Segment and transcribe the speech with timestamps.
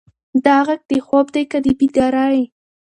[0.45, 2.41] دا غږ د خوب دی که د بیدارۍ؟